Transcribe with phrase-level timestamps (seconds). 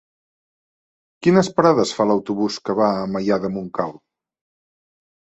[1.25, 3.93] Quines parades fa l'autobús que va a Maià de Montcal?